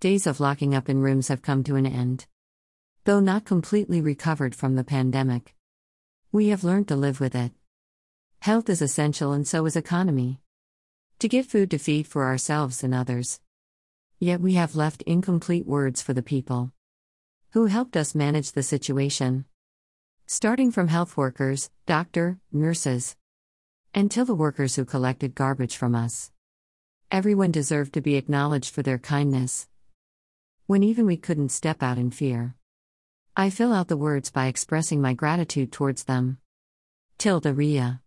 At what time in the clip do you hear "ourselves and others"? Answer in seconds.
12.26-13.40